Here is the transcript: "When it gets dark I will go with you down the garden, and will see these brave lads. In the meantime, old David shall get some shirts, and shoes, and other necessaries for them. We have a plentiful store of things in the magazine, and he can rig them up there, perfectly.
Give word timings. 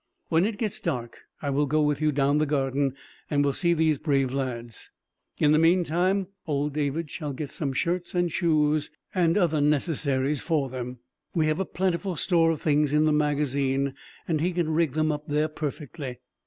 "When 0.29 0.45
it 0.45 0.57
gets 0.57 0.79
dark 0.79 1.19
I 1.43 1.51
will 1.51 1.67
go 1.67 1.79
with 1.83 2.01
you 2.01 2.11
down 2.11 2.39
the 2.39 2.47
garden, 2.47 2.95
and 3.29 3.45
will 3.45 3.53
see 3.53 3.71
these 3.75 3.99
brave 3.99 4.33
lads. 4.33 4.89
In 5.37 5.51
the 5.51 5.59
meantime, 5.59 6.25
old 6.47 6.73
David 6.73 7.11
shall 7.11 7.33
get 7.33 7.51
some 7.51 7.71
shirts, 7.71 8.15
and 8.15 8.31
shoes, 8.31 8.89
and 9.13 9.37
other 9.37 9.61
necessaries 9.61 10.41
for 10.41 10.69
them. 10.69 10.97
We 11.35 11.45
have 11.45 11.59
a 11.59 11.65
plentiful 11.65 12.15
store 12.15 12.49
of 12.49 12.63
things 12.63 12.93
in 12.93 13.05
the 13.05 13.13
magazine, 13.13 13.93
and 14.27 14.41
he 14.41 14.53
can 14.53 14.69
rig 14.73 14.93
them 14.93 15.11
up 15.11 15.27
there, 15.27 15.47
perfectly. 15.47 16.17